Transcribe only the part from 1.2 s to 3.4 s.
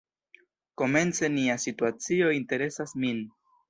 nia situacio interesas min.